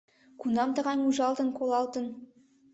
[0.39, 2.05] Кунам тыгайым ужалтын, колалтын?